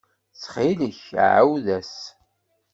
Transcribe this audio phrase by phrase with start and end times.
[0.33, 1.95] Ttxil-k, ɛawed-as.